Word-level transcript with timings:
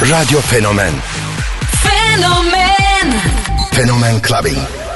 Radyo 0.00 0.40
Fenomen. 0.40 0.94
Fenomen. 1.84 3.20
Fenomen 3.72 4.20
Clubbing. 4.20 4.89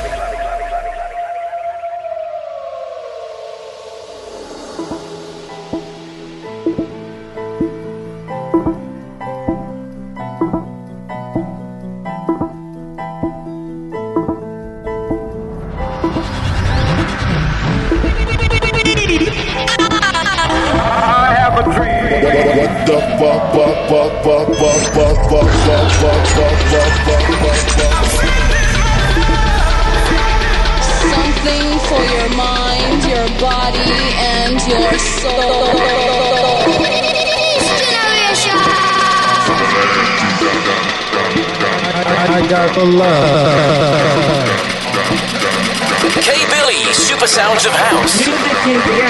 Thank 48.65 48.99
you. 48.99 49.04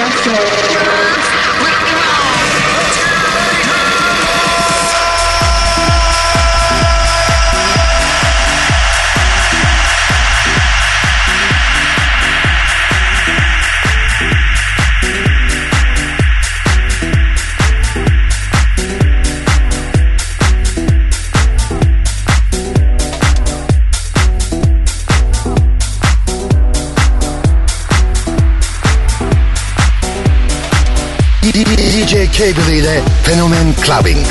clubbing. 33.85 34.25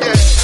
Yeah. 0.00 0.39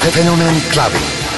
Fenomen 0.00 0.60
Clubbing. 0.72 1.33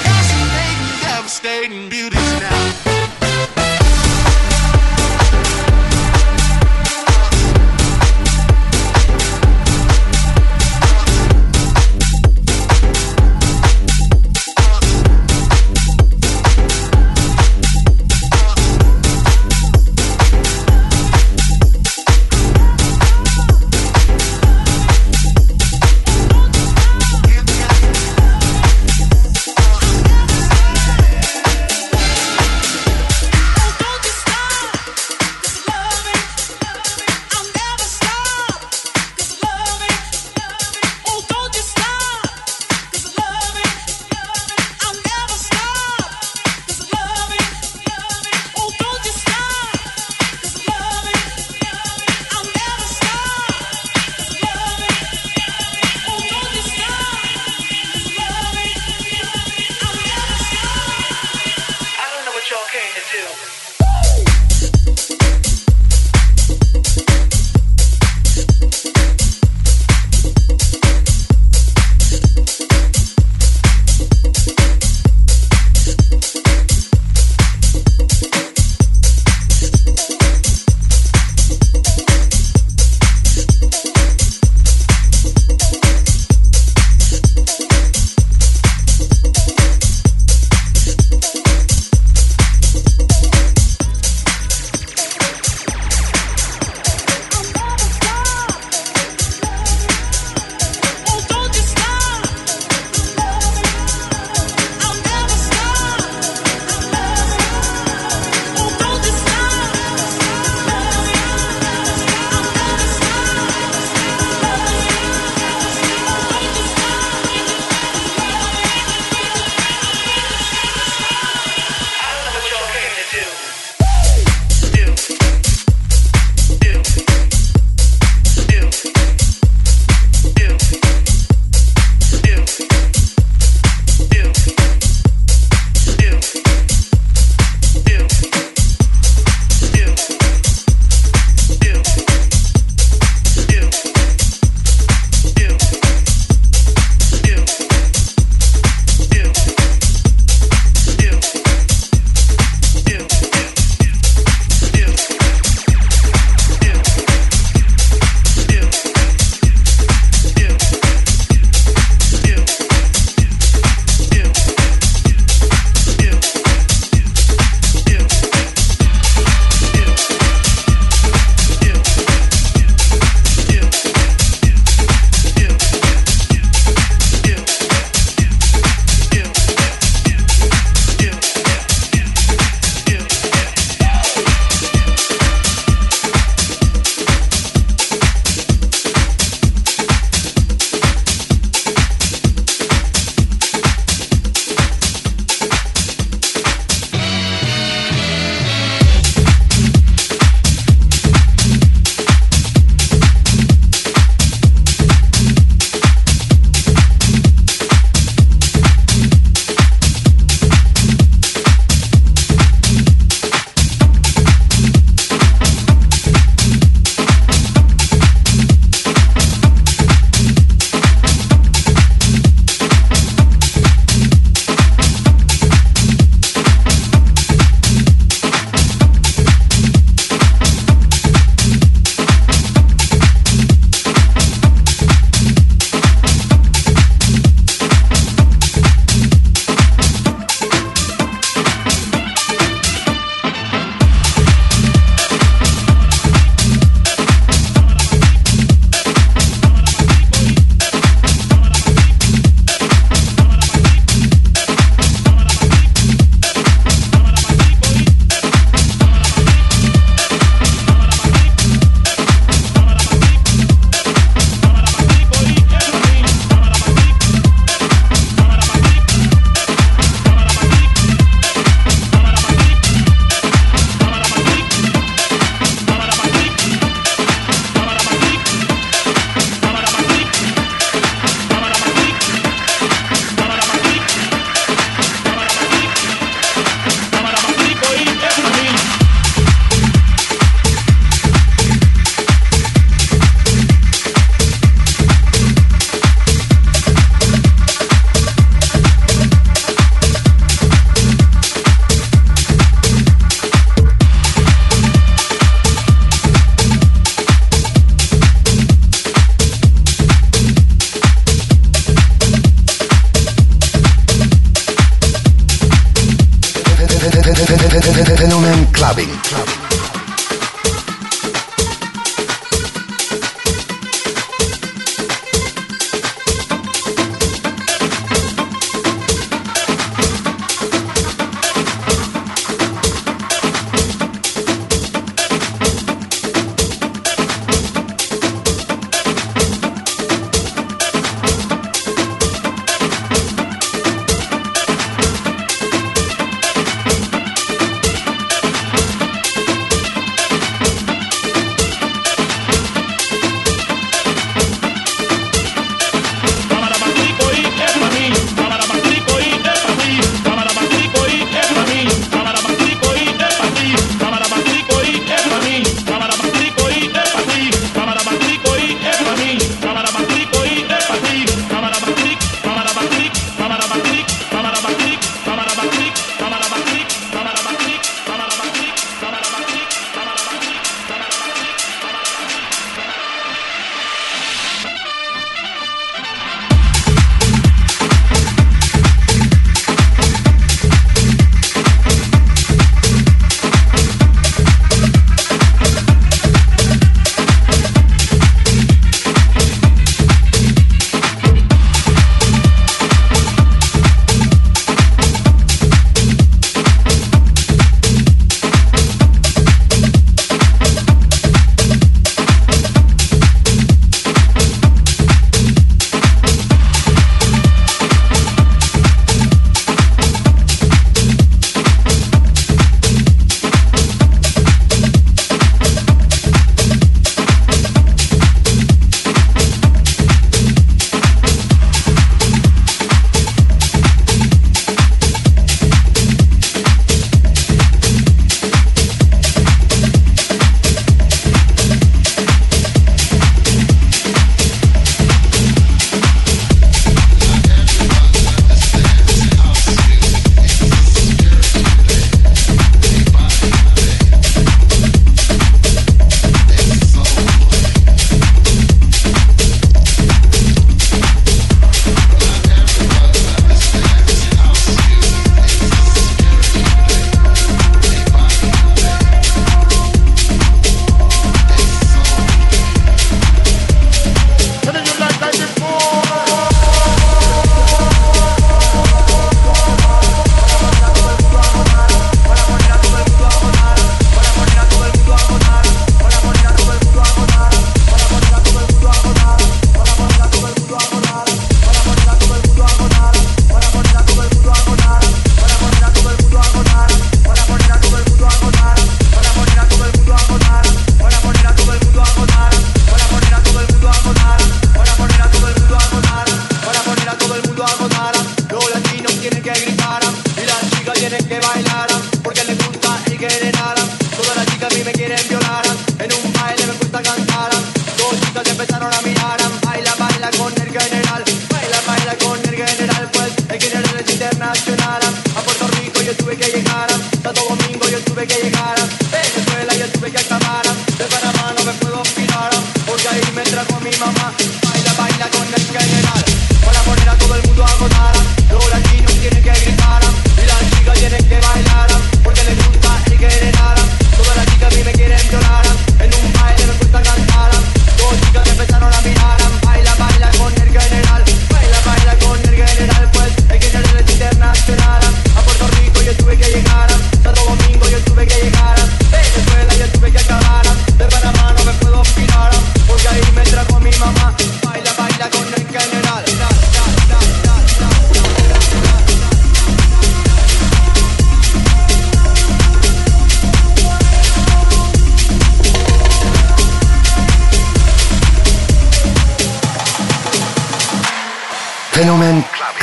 tuve 527.84 528.06
que 528.06 528.22
llegar 528.22 528.56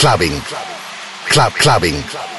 clubbing. 0.03 0.37
Club 1.29 1.53
clubbing. 1.53 2.03
Para 2.03 2.32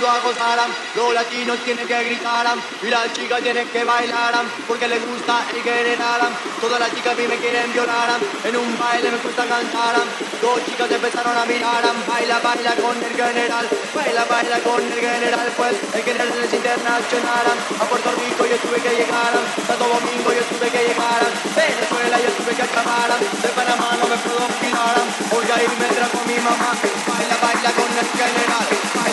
mundo 0.00 0.16
a 0.16 0.20
gozar. 0.20 0.58
Los 0.96 1.12
latinos 1.12 1.58
tienen 1.64 1.86
que 1.86 2.04
gritar 2.04 2.46
y 2.82 2.86
las 2.88 3.12
chicas 3.12 3.40
tienen 3.42 3.68
que 3.68 3.84
bailar 3.84 4.32
porque 4.66 4.88
les 4.88 5.00
gusta 5.06 5.44
el 5.54 5.62
general. 5.62 6.20
Todas 6.60 6.80
las 6.80 6.90
chicas 6.94 7.12
a 7.12 7.16
mí 7.16 7.26
me 7.28 7.36
quieren 7.36 7.72
violar. 7.72 8.08
En 8.44 8.56
un 8.56 8.78
baile 8.78 9.10
me 9.10 9.18
gusta 9.18 9.44
cantar. 9.44 9.96
Dos 10.40 10.64
chicas 10.64 10.90
empezaron 10.90 11.36
a 11.36 11.44
mirar. 11.44 11.84
Baila, 12.08 12.38
baila 12.40 12.72
con 12.76 12.96
el 12.96 13.12
general. 13.12 13.68
Baila, 13.94 14.24
baila 14.24 14.58
con 14.60 14.80
el 14.80 15.00
general. 15.00 15.48
Pues 15.56 15.76
el 15.92 16.02
general 16.02 16.44
es 16.44 16.54
internacional. 16.54 17.46
A 17.80 17.84
Puerto 17.84 18.10
Rico 18.24 18.42
yo 18.48 18.56
tuve 18.56 18.80
que 18.80 18.92
llegar. 19.04 19.32
Santo 19.66 19.84
Domingo 19.84 20.32
yo 20.32 20.42
tuve 20.48 20.68
que 20.70 20.80
llegar. 20.88 21.20
Venezuela 21.56 22.16
yo 22.24 22.30
tuve 22.40 22.52
que 22.56 22.62
acabar. 22.62 23.10
De 23.20 23.48
Panamá 23.52 23.90
no 24.00 24.06
me 24.08 24.16
puedo 24.16 24.40
olvidar. 24.48 24.96
Voy 25.28 25.44
a 25.44 25.56
irme 25.60 25.88
con 26.08 26.24
mi 26.24 26.38
mamá. 26.40 26.72
Baila, 27.04 27.36
baila 27.44 27.70
con 27.76 27.90
el 28.00 28.08
general. 28.16 29.09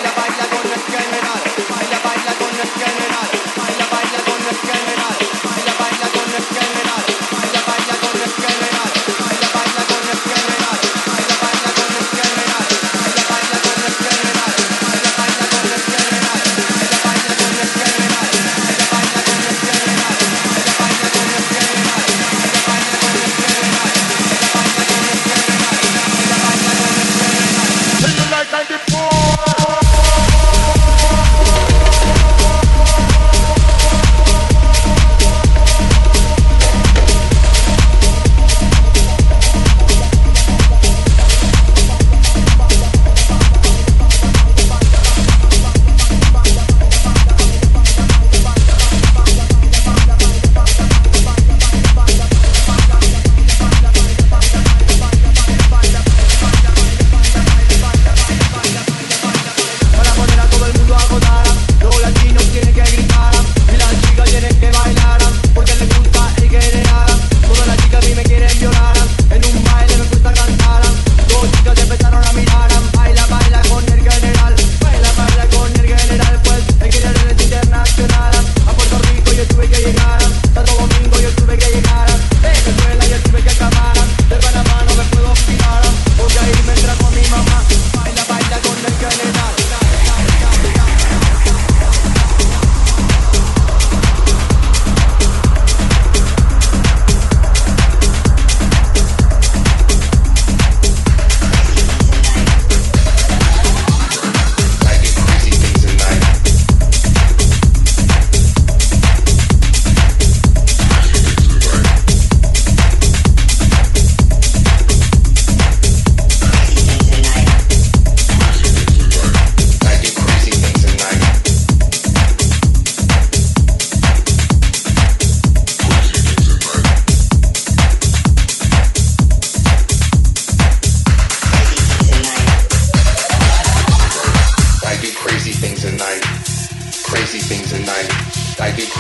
General. 2.65 3.66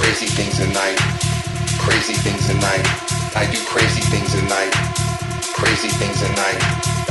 Crazy 0.07 0.31
things 0.39 0.55
at 0.63 0.71
night. 0.71 0.95
Crazy 1.83 2.15
things 2.23 2.47
at 2.47 2.55
night. 2.63 2.87
I 3.35 3.43
do 3.51 3.59
crazy 3.67 3.99
things 4.07 4.31
at 4.39 4.47
night. 4.47 4.71
Crazy 5.51 5.91
things 5.99 6.23
at 6.23 6.31
night. 6.31 6.59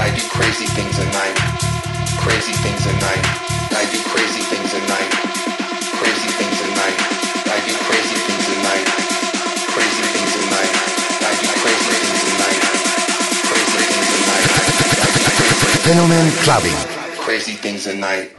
I 0.01 0.09
do 0.17 0.25
crazy 0.33 0.65
things 0.65 0.97
at 0.97 1.13
night. 1.13 1.37
Crazy 2.25 2.57
things 2.65 2.89
at 2.89 2.97
night. 2.97 3.21
I 3.77 3.85
do 3.93 4.01
crazy 4.01 4.41
things 4.49 4.73
at 4.73 4.81
night. 4.89 5.13
Crazy 6.01 6.31
things 6.41 6.57
at 6.57 6.73
night. 6.73 6.97
I 7.53 7.61
do 7.69 7.77
crazy 7.85 8.17
things 8.17 8.49
at 8.49 8.65
night. 8.65 8.89
Crazy 9.77 10.05
things 10.17 10.33
at 10.33 10.47
night. 10.57 10.73
I 11.21 11.33
do 11.37 11.47
crazy 11.61 11.93
things 12.01 12.25
at 12.25 12.37
night. 12.41 12.61
Crazy 13.45 13.77
things 13.85 14.09
at 14.09 14.25
night. 14.25 14.49
I 14.57 15.13
do 15.13 15.21
crazy 15.37 15.85
Fenomen 15.85 16.27
Clubbing. 16.49 16.81
crazy 17.21 17.53
things 17.53 17.87
at 17.87 17.97
night. 18.01 18.33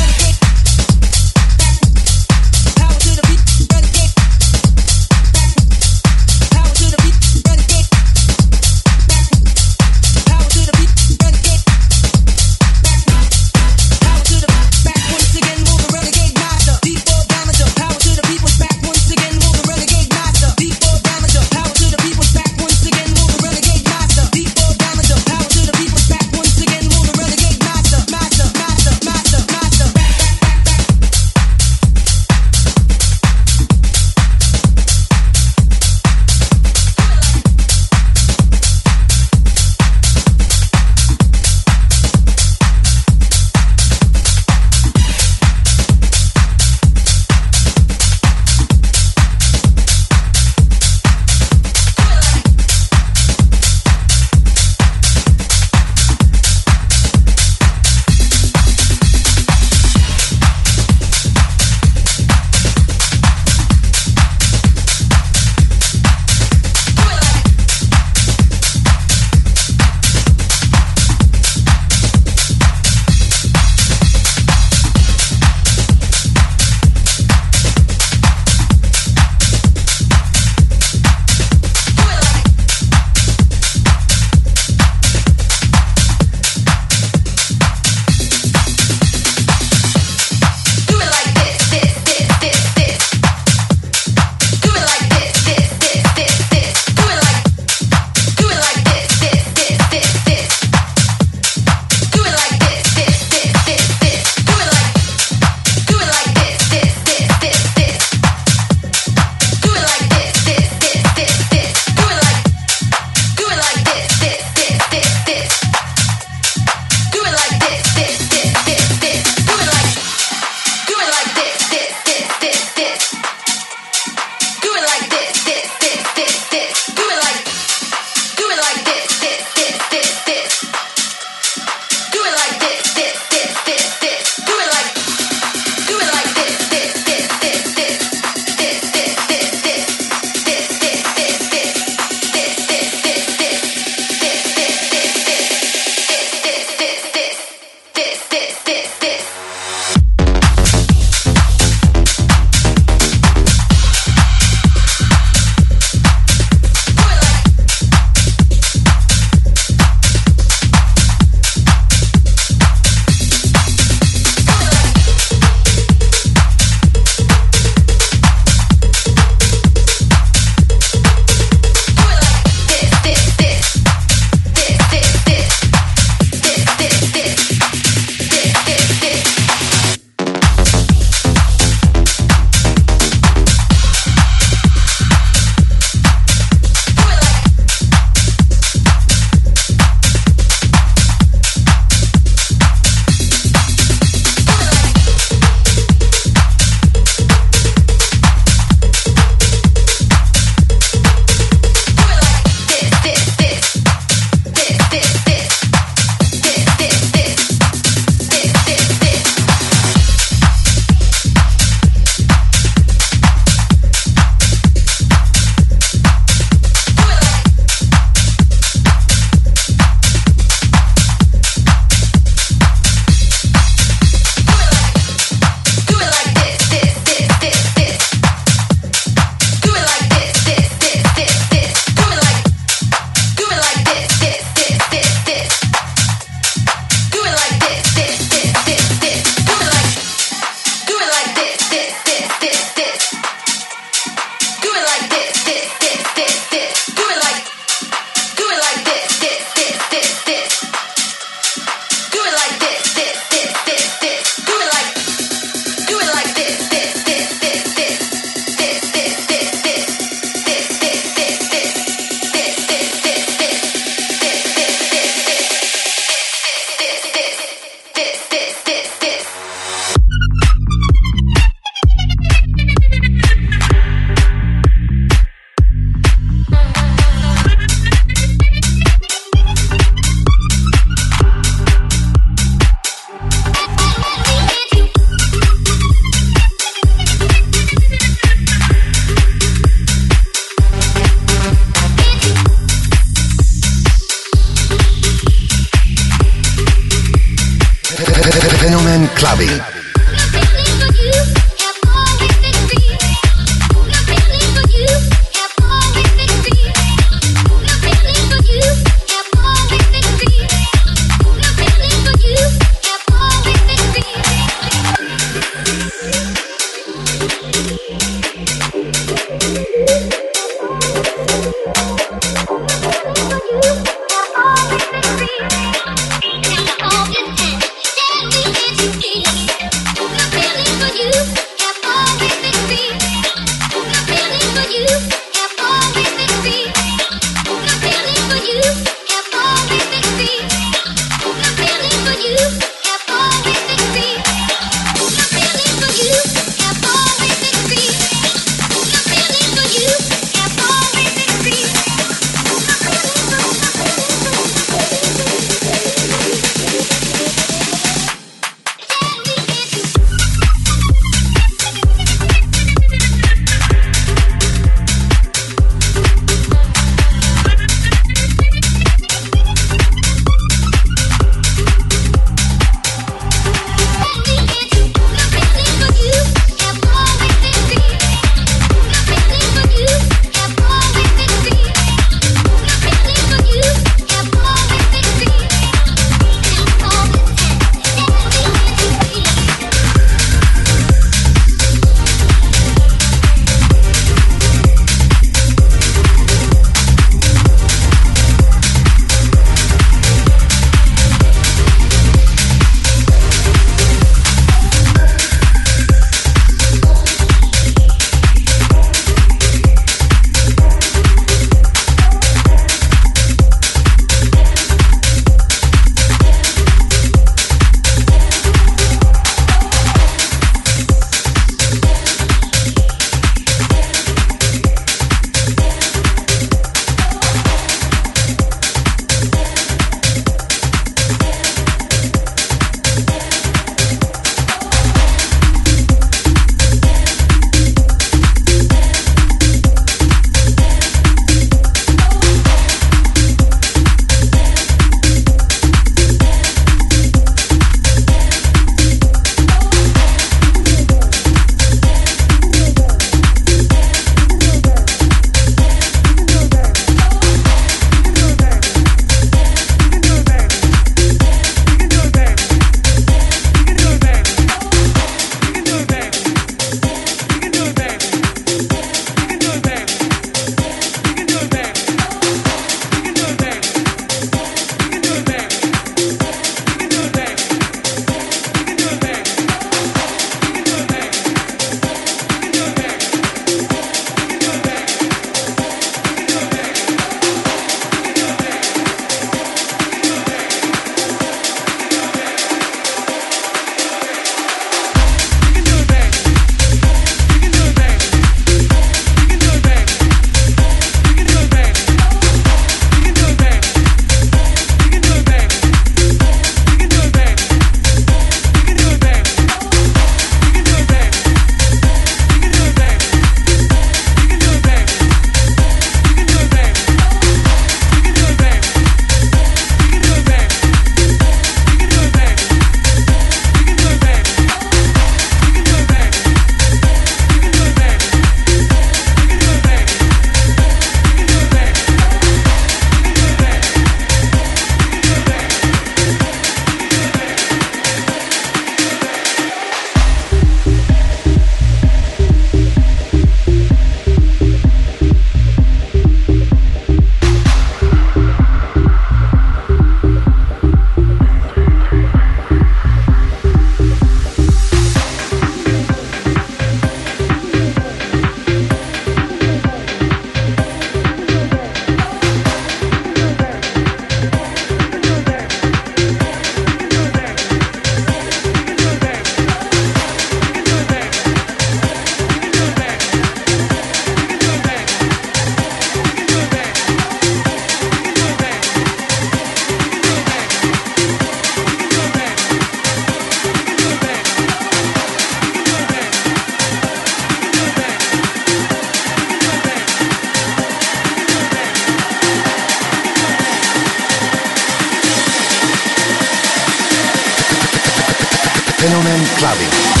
clubbing. 599.41 600.00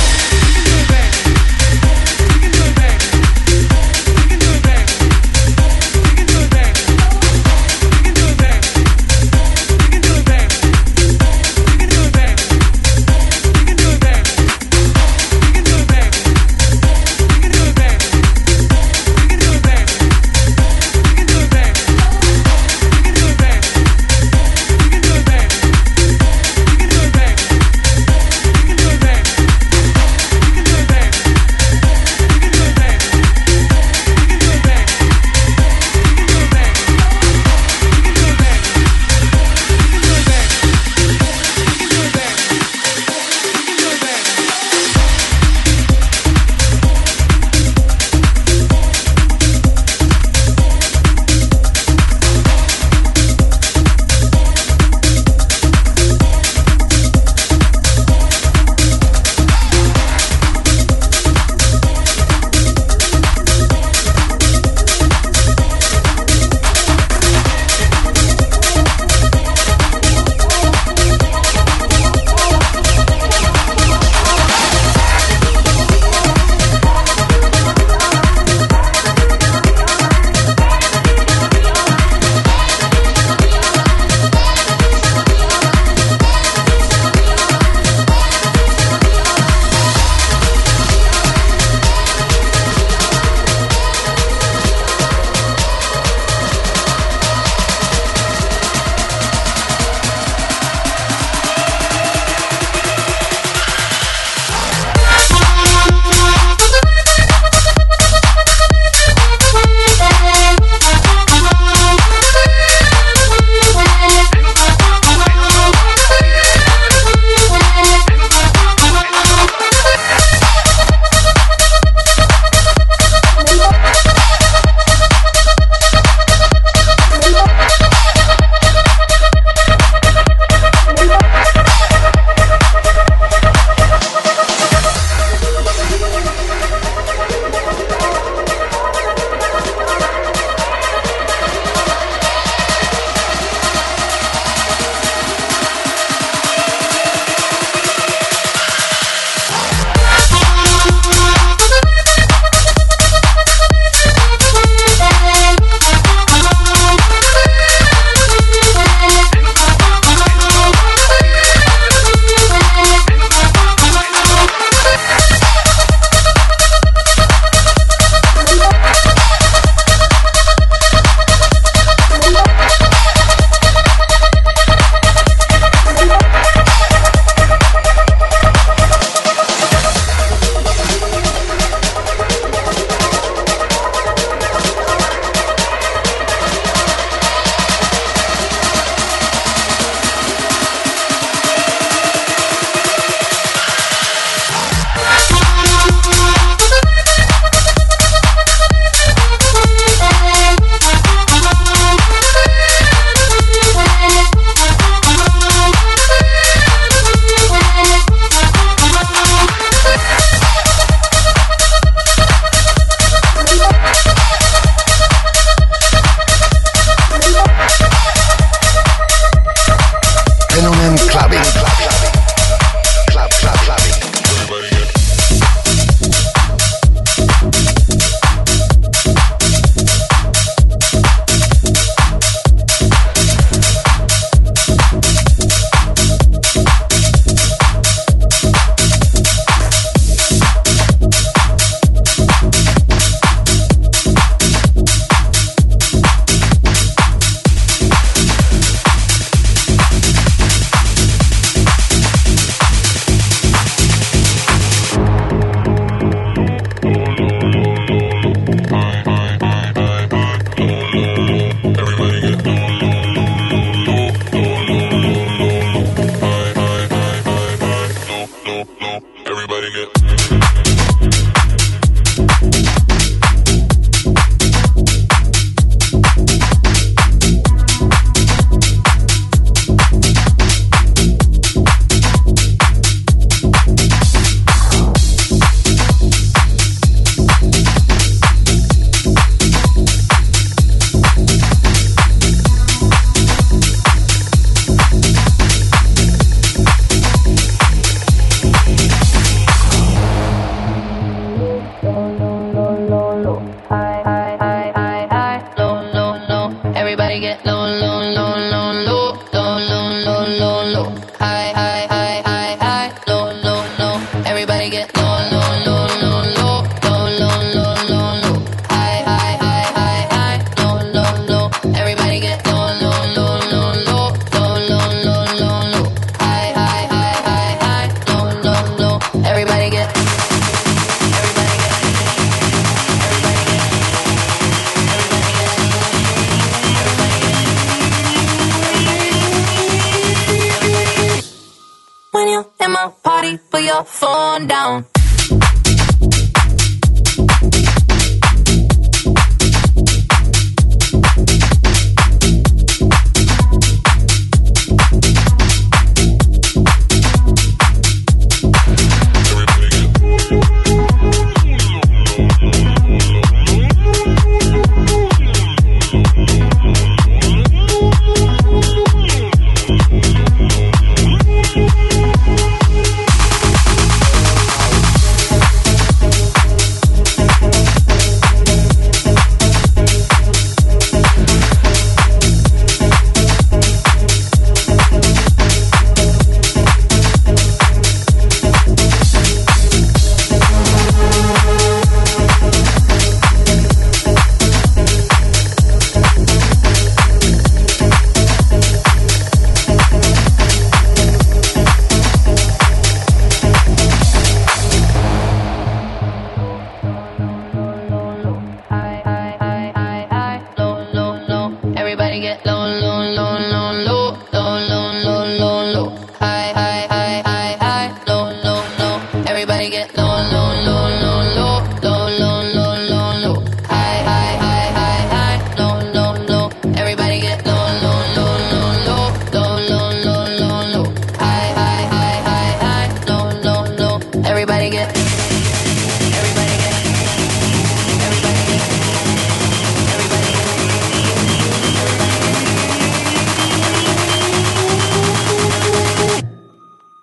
phone 343.83 344.47
down. 344.47 344.85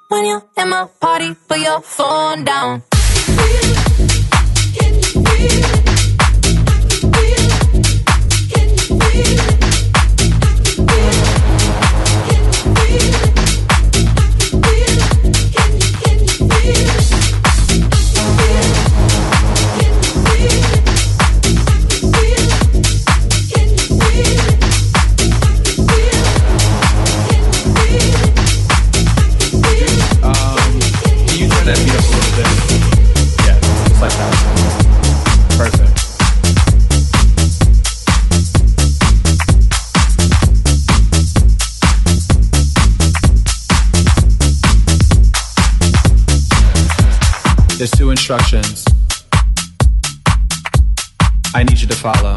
Fenomen 0.09 0.89
Clubbing. 48.09 48.19
instructions 48.19 48.85
I 51.55 51.63
need 51.63 51.81
you 51.81 51.89
to 51.89 51.95
follow. 51.97 52.37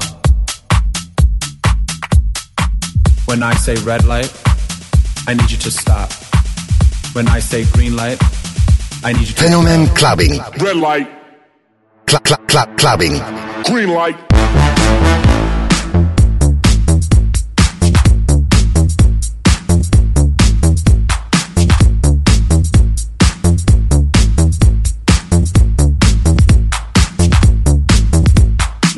When 3.26 3.44
I 3.44 3.54
say 3.56 3.76
red 3.84 4.06
light, 4.06 4.32
I 5.28 5.34
need 5.34 5.52
you 5.52 5.58
to 5.58 5.72
stop. 5.72 6.12
When 7.14 7.28
I 7.28 7.40
say 7.40 7.66
green 7.74 7.96
light, 7.96 8.18
I 9.04 9.14
need 9.14 9.28
you 9.28 9.34
to 9.36 9.44
Fenomen 9.44 9.96
clubbing. 9.96 10.40
Red 10.60 10.78
light. 10.78 11.10
Cl- 12.10 12.22
cl- 12.26 12.42
cl- 12.50 12.68
clubbing. 12.78 13.20
Green 13.66 13.90
light. 13.90 14.31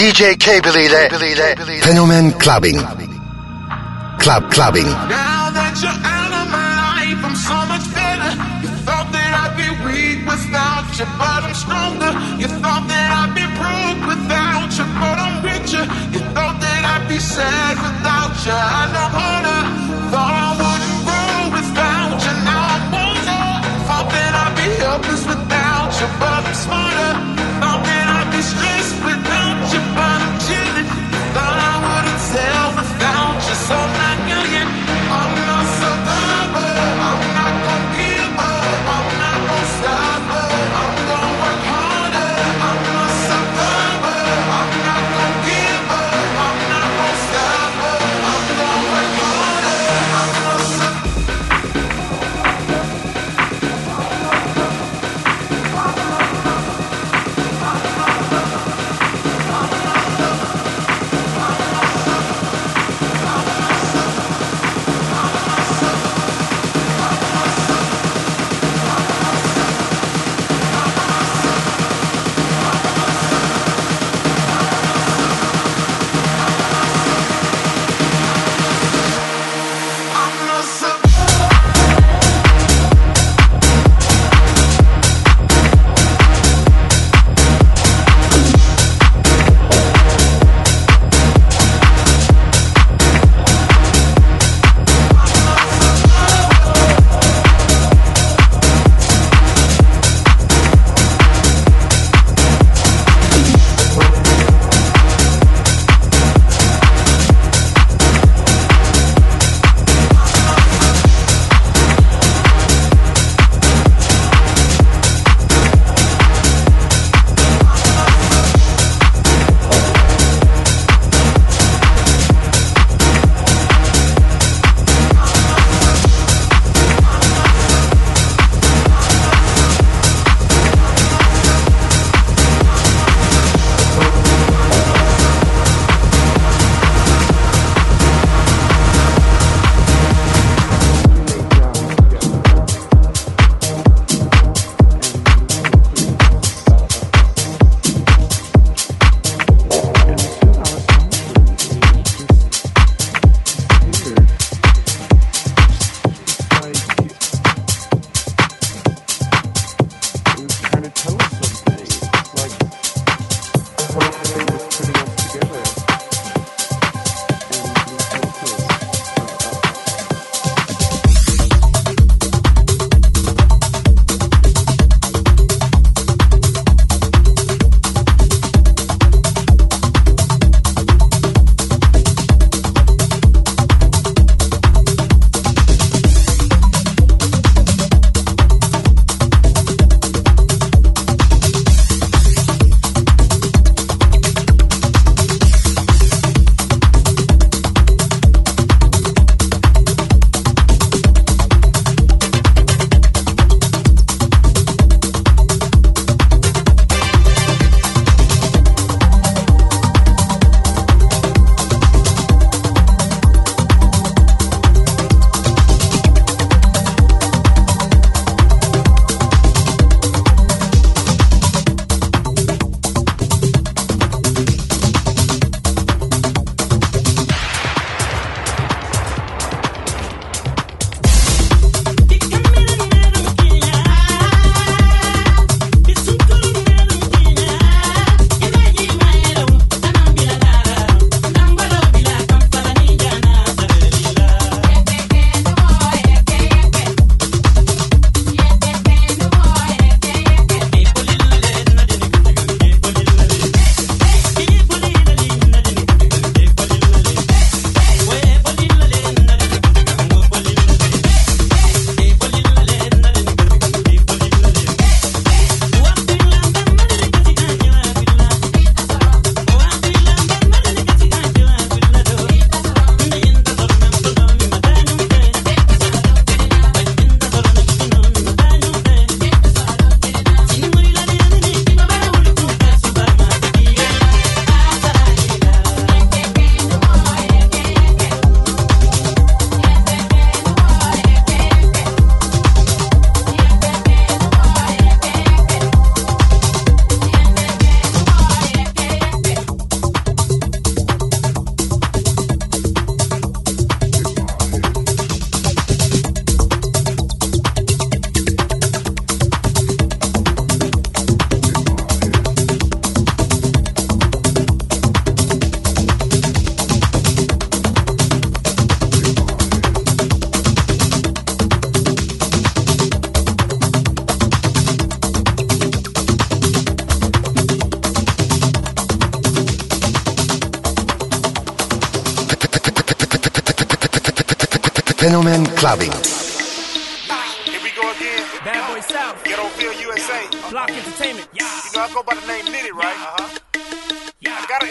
DJ 0.00 0.34
K-Billy 0.38 0.86
ile 0.86 1.82
Fenomen 1.84 2.32
Clubbing. 2.38 2.80
Club 4.16 4.50
Clubbing. 4.50 4.88
Now 4.88 5.52
that 5.52 5.76
you're 5.76 5.92
out 5.92 6.32
of 6.40 6.48
my 6.48 6.72
life, 6.88 7.20
I'm 7.20 7.36
so 7.36 7.52
much 7.68 7.84
better. 7.92 8.32
You 8.64 8.72
thought 8.88 9.12
that 9.12 9.30
I'd 9.44 9.60
be 9.60 9.68
weak 9.84 10.24
without 10.24 10.88
you, 10.96 11.04
but 11.20 11.44
I'm 11.44 11.52
stronger. 11.52 12.16
You 12.40 12.48
thought 12.64 12.88
that 12.88 13.08
I'd 13.12 13.36
be 13.36 13.44
broke 13.60 14.00
without 14.08 14.72
you, 14.72 14.88
but 14.96 15.16
I'm 15.20 15.44
richer. 15.44 15.84
You 16.16 16.24
thought 16.32 16.56
that 16.64 16.80
I'd 16.80 17.04
be 17.04 17.20
sad 17.20 17.76
without 17.76 18.32
you. 18.40 18.56
I 18.56 18.88
know 18.96 19.04
harder. 19.04 19.60
Thought 20.08 20.32
I 20.32 20.50
wouldn't 20.64 21.00
grow 21.04 21.40
without 21.60 22.16
you. 22.24 22.34
Now 22.48 22.72
I'm 22.72 22.88
older. 23.04 23.44
Thought 23.84 24.08
that 24.16 24.32
I'd 24.32 24.56
be 24.56 24.68
helpless 24.80 25.28
without 25.28 25.92
you, 26.00 26.08
but 26.16 26.40
I'm 26.48 26.56
smarter. 26.56 27.29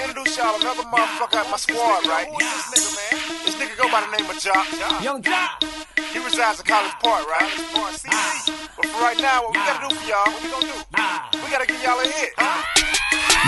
Gotta 0.09 0.21
introduce 0.21 0.37
y'all 0.37 0.59
another 0.59 0.89
motherfucker 0.89 1.35
at 1.35 1.51
my 1.51 1.57
squad, 1.57 2.07
right? 2.07 2.25
This 2.39 2.65
nigga, 2.73 2.89
man? 2.97 3.45
This 3.45 3.55
nigga 3.57 3.77
go 3.77 3.91
by 3.91 4.01
the 4.01 4.17
name 4.17 4.27
of 4.27 4.37
Joc. 4.37 5.03
Yung 5.03 5.21
Joc. 5.21 5.63
He 6.11 6.17
resides 6.17 6.59
in 6.59 6.65
College 6.65 6.93
Park, 6.93 7.27
right? 7.27 7.41
College 7.41 7.73
Park, 7.73 7.93
CD. 7.93 8.59
But 8.75 8.85
for 8.87 9.01
right 9.01 9.19
now, 9.21 9.43
what 9.43 9.53
we 9.53 9.59
gotta 9.59 9.87
do 9.87 9.95
for 9.95 10.09
y'all, 10.09 10.25
what 10.25 10.41
we 10.41 10.49
gonna 10.49 10.65
do? 10.65 11.39
We 11.45 11.51
gotta 11.51 11.67
give 11.67 11.83
y'all 11.83 11.99
a 11.99 12.07
hit. 12.07 12.98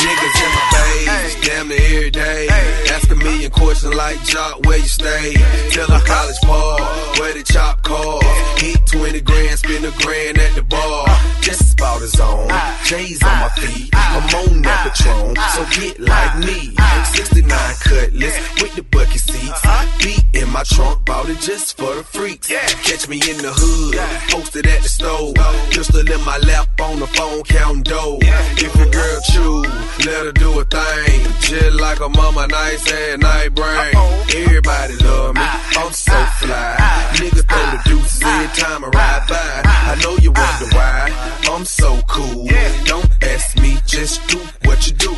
Niggas 0.01 0.35
in 0.41 0.51
my 0.57 0.63
face, 1.05 1.47
damn 1.47 1.67
near 1.67 1.77
every 1.77 2.09
day. 2.09 2.47
Ask 2.89 3.11
a 3.11 3.15
million 3.15 3.51
questions 3.51 3.93
like 3.93 4.17
Joc, 4.25 4.65
where 4.65 4.79
you 4.79 4.85
stay? 4.85 5.33
Tell 5.69 5.87
them 5.87 6.01
college 6.01 6.39
park, 6.41 7.19
where 7.19 7.33
the 7.33 7.43
chop 7.43 7.83
cars. 7.83 8.23
Hit 8.59 8.79
20 8.87 9.21
grand, 9.21 9.59
spend 9.59 9.85
a 9.85 9.91
grand 10.03 10.39
at 10.39 10.55
the 10.55 10.63
bar. 10.63 11.05
Uh. 11.07 11.41
Just 11.41 11.73
about 11.73 12.01
his 12.01 12.19
own. 12.19 12.49
Uh. 12.49 12.83
J's 12.83 13.21
on 13.21 13.29
my 13.29 13.45
uh. 13.45 13.49
feet, 13.49 13.89
I'm 13.93 14.23
on 14.23 14.61
that 14.63 14.95
Patron, 14.95 15.35
so 15.53 15.79
get 15.79 15.99
like 15.99 16.39
me. 16.39 16.75
69 17.13 17.49
cutlass 17.83 18.61
with 18.61 18.75
the 18.75 18.83
bucket 18.83 19.19
seats. 19.19 19.49
Uh-huh. 19.49 19.99
Beat 20.03 20.23
in 20.33 20.49
my 20.49 20.63
trunk, 20.63 21.05
bought 21.05 21.29
it 21.29 21.39
just 21.39 21.77
for 21.77 21.93
the 21.95 22.03
freaks. 22.03 22.47
Catch 22.47 23.07
me 23.07 23.17
in 23.17 23.37
the 23.37 23.51
hood, 23.53 23.95
posted 24.29 24.65
at 24.65 24.81
the 24.81 24.89
stove. 24.89 25.35
Pistol 25.71 25.99
in 25.99 26.25
my 26.25 26.37
lap 26.39 26.67
on 26.81 26.99
the 26.99 27.07
phone, 27.07 27.43
counting 27.43 27.83
dough. 27.83 28.19
If 28.21 28.75
your 28.75 28.89
girl 28.89 29.21
choose, 29.31 29.90
let 30.05 30.25
her 30.25 30.31
do 30.31 30.59
a 30.59 30.63
thing. 30.65 31.21
Just 31.41 31.79
like 31.79 31.99
a 31.99 32.09
mama, 32.09 32.47
nice 32.47 32.91
and 32.91 33.21
night 33.21 33.53
brain. 33.55 33.93
Everybody 34.35 34.95
love 35.03 35.35
me, 35.35 35.41
I'm 35.41 35.91
so 35.91 36.13
fly. 36.39 36.75
Niggas 37.13 37.47
throw 37.49 37.65
the 37.71 37.81
deuces 37.85 38.21
every 38.23 38.47
time 38.61 38.85
I 38.85 38.87
ride 38.87 39.25
by. 39.27 39.61
I 39.65 39.95
know 40.03 40.17
you 40.17 40.31
wonder 40.31 40.75
why. 40.75 41.11
I'm 41.51 41.65
so 41.65 41.99
cool. 42.07 42.47
Don't 42.85 43.23
ask 43.23 43.57
me, 43.59 43.77
just 43.91 44.25
do 44.29 44.37
what 44.63 44.87
you 44.87 44.93
do. 44.93 45.09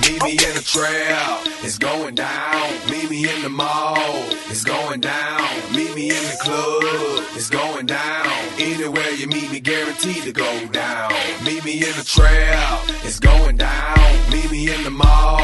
Meet 0.00 0.22
me 0.22 0.32
in 0.32 0.54
the 0.54 0.62
trail, 0.64 1.40
it's 1.64 1.76
going 1.76 2.14
down. 2.14 2.70
Meet 2.88 3.10
me 3.10 3.28
in 3.28 3.42
the 3.42 3.48
mall, 3.48 3.96
it's 4.48 4.62
going 4.62 5.00
down. 5.00 5.42
Meet 5.72 5.94
me 5.96 6.10
in 6.10 6.22
the 6.30 6.38
club, 6.40 7.24
it's 7.34 7.50
going 7.50 7.86
down. 7.86 8.26
Anywhere 8.60 9.10
you 9.10 9.26
meet 9.26 9.50
me, 9.50 9.58
guaranteed 9.58 10.22
to 10.22 10.32
go 10.32 10.66
down. 10.68 11.12
Meet 11.44 11.64
me 11.64 11.74
in 11.78 11.94
the 11.96 12.04
trail, 12.04 12.78
it's 13.02 13.18
going 13.18 13.56
down. 13.56 13.98
Meet 14.30 14.52
me 14.52 14.72
in 14.72 14.84
the 14.84 14.90
mall, 14.90 15.40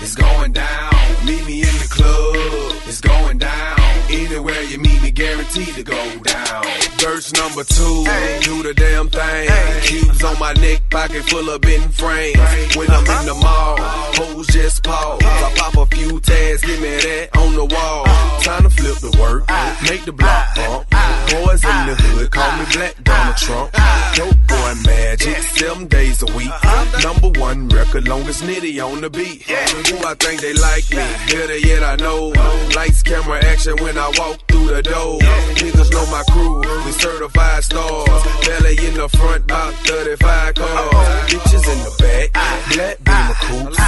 it's 0.00 0.14
going 0.14 0.52
down. 0.52 0.94
Meet 1.26 1.44
me 1.46 1.60
in 1.60 1.74
the 1.84 1.88
club, 1.90 2.82
it's 2.86 3.02
going 3.02 3.38
down. 3.38 3.81
Anywhere 4.12 4.62
you 4.64 4.78
meet 4.78 5.02
me, 5.02 5.10
guaranteed 5.10 5.74
to 5.74 5.82
go 5.82 6.18
down. 6.20 6.64
Verse 6.98 7.32
number 7.32 7.64
two, 7.64 8.04
do 8.42 8.62
the 8.62 8.72
damn 8.76 9.08
thing. 9.08 9.48
Cubes 9.82 10.22
on 10.22 10.38
my 10.38 10.52
neck, 10.54 10.88
pocket 10.90 11.24
full 11.24 11.48
of 11.50 11.60
bin 11.62 11.88
frames. 11.90 12.38
When 12.76 12.88
I'm 12.90 13.04
in 13.04 13.10
uh-huh. 13.10 13.24
the 13.24 13.34
mall, 13.34 13.76
hoes 13.80 14.46
just 14.46 14.84
pause. 14.84 15.20
I 15.24 15.52
pop 15.56 15.76
a 15.76 15.96
few 15.96 16.20
tags, 16.20 16.62
give 16.62 16.80
me 16.80 16.88
that 16.88 17.36
on 17.36 17.54
the 17.54 17.64
wall. 17.64 18.04
Uh. 18.06 18.40
Time 18.40 18.62
to 18.62 18.70
flip 18.70 18.98
the 18.98 19.18
work, 19.20 19.44
uh. 19.48 19.76
make 19.88 20.04
the 20.04 20.12
block 20.12 20.46
uh. 20.56 20.84
bump. 20.84 20.90
Boys 21.32 21.64
in 21.64 21.86
the 21.88 21.96
hood, 21.98 22.30
call 22.30 22.56
me 22.58 22.66
Black 22.72 23.02
Donald 23.02 23.36
Trump. 23.36 23.72
Dope 24.14 24.36
boy 24.46 24.74
magic, 24.84 25.38
seven 25.38 25.86
days 25.88 26.22
a 26.22 26.26
week. 26.36 26.50
Uh-huh. 26.50 27.00
Number 27.02 27.40
one 27.40 27.68
record, 27.68 28.06
longest 28.06 28.44
nitty 28.44 28.78
on 28.84 29.00
the 29.00 29.10
beat. 29.10 29.42
Who 29.42 30.06
I 30.06 30.14
think 30.14 30.40
they 30.40 30.52
like 30.54 30.88
me, 30.90 31.04
better 31.32 31.58
yet 31.58 31.82
I 31.82 31.96
know. 31.96 32.28
Lights, 32.76 33.02
camera, 33.02 33.42
action 33.44 33.76
when 33.82 33.98
I 33.98 34.01
walk 34.18 34.38
through 34.48 34.68
the 34.68 34.82
door. 34.82 35.18
Niggas 35.54 35.90
know 35.92 36.06
my 36.10 36.22
crew, 36.30 36.60
we 36.84 36.92
certified 36.92 37.64
stars. 37.64 38.22
Belly 38.46 38.76
in 38.86 38.94
the 38.94 39.08
front, 39.08 39.44
about 39.44 39.74
35 39.86 40.54
cars. 40.54 41.30
Bitches 41.30 41.66
in 41.72 41.78
the 41.84 41.92
back, 41.98 42.32
black 42.72 42.96
beamer 43.04 43.64
coops. 43.64 43.81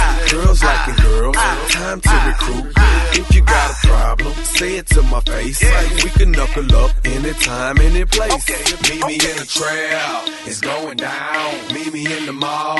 Girls, 1.15 1.35
time 1.69 2.01
to 2.01 2.15
recruit. 2.27 2.73
If 3.17 3.33
you 3.33 3.41
got 3.41 3.71
a 3.71 3.87
problem, 3.87 4.33
say 4.43 4.75
it 4.75 4.87
to 4.87 5.01
my 5.03 5.21
face. 5.21 5.63
We 6.03 6.09
can 6.09 6.31
knuckle 6.31 6.75
up 6.75 6.91
anytime, 7.05 7.77
any 7.79 8.03
place. 8.03 8.49
Meet 8.89 9.07
me 9.07 9.13
in 9.13 9.35
the 9.37 9.47
trail, 9.47 10.35
it's 10.45 10.59
going 10.59 10.97
down. 10.97 11.53
Meet 11.73 11.93
me 11.93 12.05
in 12.17 12.25
the 12.25 12.33
mall, 12.33 12.77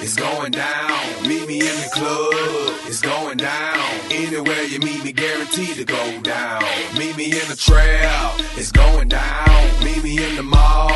it's 0.00 0.14
going 0.16 0.52
down. 0.52 1.28
Meet 1.28 1.46
me 1.46 1.60
in 1.60 1.76
the 1.84 1.90
club, 1.92 2.88
it's 2.88 3.02
going 3.02 3.36
down. 3.36 3.78
Anywhere 4.10 4.62
you 4.62 4.78
meet 4.78 5.04
me, 5.04 5.12
guaranteed 5.12 5.76
to 5.76 5.84
go 5.84 6.20
down. 6.22 6.64
Meet 6.98 7.18
me 7.18 7.26
in 7.26 7.46
the 7.48 7.56
trail, 7.56 8.32
it's 8.56 8.72
going 8.72 9.08
down. 9.08 9.84
Meet 9.84 10.02
me 10.02 10.24
in 10.24 10.36
the 10.36 10.42
mall, 10.42 10.90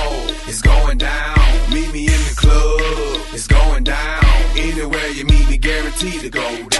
it's 0.47 0.63
going 0.63 0.97
down. 0.97 1.37
Meet 1.71 1.93
me 1.93 2.07
in 2.07 2.23
the 2.31 2.35
club, 2.35 3.35
it's 3.35 3.47
going 3.47 3.85
down. 3.85 4.25
Anywhere 4.57 5.09
you 5.09 5.25
meet 5.27 5.51
me, 5.51 5.59
guaranteed 5.59 6.21
to 6.23 6.31
go 6.31 6.41
down. 6.41 6.78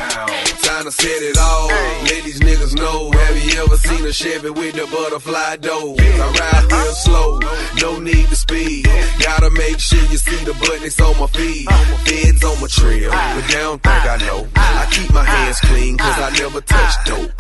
Time 0.63 0.85
to 0.85 0.93
set 0.93 1.23
it 1.23 1.39
all. 1.39 1.69
Let 1.69 2.25
these 2.25 2.41
niggas 2.41 2.75
know. 2.77 3.11
Have 3.11 3.37
you 3.45 3.63
ever 3.63 3.77
seen 3.77 4.05
a 4.05 4.13
Chevy 4.13 4.51
with 4.51 4.75
the 4.75 4.87
butterfly 4.87 5.57
door? 5.57 5.97
I 5.99 6.27
ride 6.39 6.73
real 6.73 6.93
slow, 6.93 7.41
no 7.83 7.99
need 7.99 8.27
to 8.29 8.37
speed. 8.37 8.87
Gotta 9.21 9.51
make 9.51 9.79
sure 9.79 10.03
you 10.11 10.19
see 10.19 10.45
the 10.45 10.55
buttons 10.55 11.01
on 11.01 11.19
my 11.19 11.27
feet. 11.29 11.69
Feds 12.07 12.45
on 12.45 12.61
my 12.61 12.69
trail, 12.69 13.11
but 13.11 13.45
they 13.49 13.55
don't 13.55 13.83
think 13.83 14.05
I 14.05 14.17
know. 14.27 14.47
I 14.57 14.87
keep 14.91 15.13
my 15.13 15.25
hands 15.25 15.59
clean, 15.61 15.97
cause 15.99 16.19
I 16.19 16.31
never 16.39 16.61
touch 16.61 16.95
dope. 17.05 17.33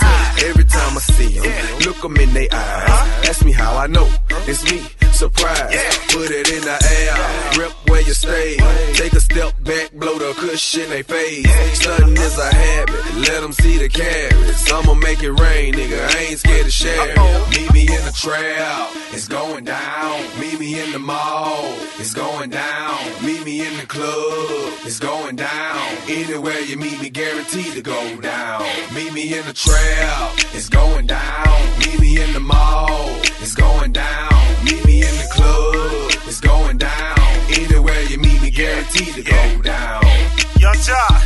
Every 0.44 0.64
time 0.64 0.96
I 0.96 1.00
see 1.00 1.38
them, 1.38 1.78
look 1.86 2.00
them 2.00 2.16
in 2.16 2.32
their 2.34 2.48
eyes. 2.52 3.28
Ask 3.28 3.44
me 3.44 3.52
how 3.52 3.76
I 3.76 3.86
know. 3.86 4.08
It's 4.46 4.64
me, 4.70 4.80
surprise. 5.18 5.74
Put 6.14 6.30
it 6.30 6.48
in 6.48 6.62
the 6.62 6.78
air, 7.00 7.14
rip 7.58 7.72
where 7.90 8.02
you 8.02 8.14
stay. 8.14 8.56
Take 8.94 9.12
a 9.14 9.20
step 9.20 9.52
back, 9.64 9.90
blow 9.92 10.16
the 10.16 10.32
cushion 10.38 10.88
they 10.90 11.02
face. 11.02 11.44
Stunting 11.80 12.16
is 12.16 12.38
a 12.38 12.54
habit, 12.54 13.04
let 13.26 13.40
them 13.42 13.52
see 13.52 13.78
the 13.78 13.88
carats. 13.88 14.70
I'ma 14.72 14.94
make 14.94 15.20
it 15.24 15.32
rain, 15.32 15.74
nigga. 15.74 15.98
I 16.14 16.18
ain't 16.30 16.38
scared 16.38 16.66
to 16.66 16.70
share. 16.70 17.10
it. 17.10 17.18
Meet 17.50 17.72
me 17.72 17.82
in 17.96 18.02
the 18.08 18.14
trail, 18.24 18.86
it's 19.12 19.26
going 19.26 19.64
down. 19.64 20.14
Meet 20.38 20.60
me 20.60 20.80
in 20.80 20.92
the 20.92 21.00
mall, 21.00 21.74
it's 21.98 22.14
going 22.14 22.50
down. 22.50 22.98
Meet 23.26 23.44
me 23.44 23.66
in 23.66 23.76
the 23.76 23.86
club, 23.86 24.72
it's 24.86 25.00
going 25.00 25.34
down. 25.34 25.82
Anywhere 26.08 26.60
you 26.60 26.76
meet 26.76 27.00
me, 27.02 27.10
guaranteed 27.10 27.72
to 27.72 27.82
go 27.82 28.20
down. 28.20 28.62
Meet 28.94 29.12
me 29.12 29.36
in 29.36 29.44
the 29.46 29.52
trail, 29.52 30.20
it's 30.54 30.68
going 30.68 31.06
down. 31.06 31.78
Meet 31.80 31.98
me 31.98 32.22
in 32.22 32.32
the 32.34 32.40
mall, 32.40 33.08
it's 33.42 33.56
going 33.56 33.92
down. 33.92 34.28
Meet 34.64 34.84
me 34.86 34.87
in 35.08 35.16
the 35.22 35.28
club, 35.30 36.12
it's 36.26 36.40
going 36.40 36.78
down. 36.78 37.18
Anywhere 37.50 38.02
you 38.04 38.18
meet 38.18 38.40
me, 38.42 38.50
guaranteed 38.50 39.14
to 39.14 39.22
go 39.22 39.62
down. 39.62 40.02
Yung 40.58 40.78
Joc, 40.86 41.22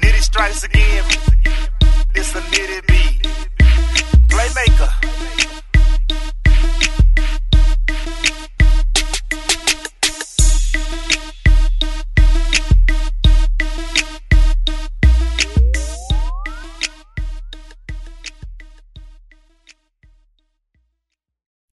Nitti 0.00 0.22
strikes 0.22 0.62
again. 0.64 1.04
This 2.14 2.34
a 2.34 2.40
Nitti 2.52 2.80
beat. 2.86 3.22
Playmaker. 4.28 5.33